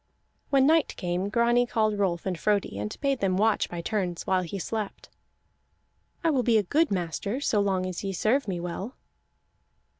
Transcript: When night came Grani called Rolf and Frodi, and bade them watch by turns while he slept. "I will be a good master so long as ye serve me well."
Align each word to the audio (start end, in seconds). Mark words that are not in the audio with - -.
When 0.49 0.65
night 0.65 0.95
came 0.97 1.29
Grani 1.29 1.67
called 1.67 1.99
Rolf 1.99 2.25
and 2.25 2.35
Frodi, 2.35 2.79
and 2.79 2.97
bade 3.01 3.19
them 3.19 3.37
watch 3.37 3.69
by 3.69 3.81
turns 3.81 4.25
while 4.25 4.41
he 4.41 4.57
slept. 4.57 5.09
"I 6.23 6.31
will 6.31 6.41
be 6.41 6.57
a 6.57 6.63
good 6.63 6.89
master 6.89 7.39
so 7.39 7.59
long 7.59 7.85
as 7.85 8.03
ye 8.03 8.11
serve 8.11 8.47
me 8.47 8.59
well." 8.59 8.95